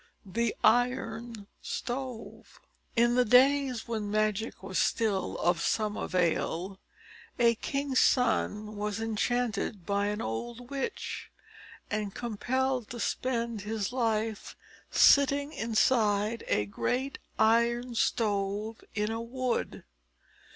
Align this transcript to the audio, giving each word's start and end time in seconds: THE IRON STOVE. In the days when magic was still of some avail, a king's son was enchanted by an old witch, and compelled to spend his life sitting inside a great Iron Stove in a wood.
THE 0.25 0.55
IRON 0.63 1.45
STOVE. 1.61 2.59
In 2.95 3.13
the 3.13 3.23
days 3.23 3.87
when 3.87 4.09
magic 4.09 4.63
was 4.63 4.79
still 4.79 5.37
of 5.37 5.61
some 5.61 5.95
avail, 5.95 6.79
a 7.37 7.53
king's 7.53 7.99
son 7.99 8.75
was 8.77 8.99
enchanted 8.99 9.85
by 9.85 10.07
an 10.07 10.19
old 10.19 10.71
witch, 10.71 11.29
and 11.91 12.15
compelled 12.15 12.89
to 12.89 12.99
spend 12.99 13.61
his 13.61 13.93
life 13.93 14.55
sitting 14.89 15.53
inside 15.53 16.45
a 16.47 16.65
great 16.65 17.19
Iron 17.37 17.93
Stove 17.93 18.83
in 18.95 19.11
a 19.11 19.21
wood. 19.21 19.83